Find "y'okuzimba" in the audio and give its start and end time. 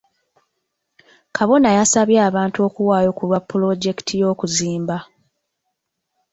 4.21-4.97